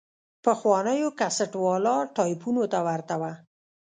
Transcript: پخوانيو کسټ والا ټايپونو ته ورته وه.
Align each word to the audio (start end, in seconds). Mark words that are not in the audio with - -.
پخوانيو 0.45 1.09
کسټ 1.19 1.51
والا 1.65 1.95
ټايپونو 2.15 2.63
ته 2.71 2.79
ورته 2.87 3.15
وه. 3.21 3.31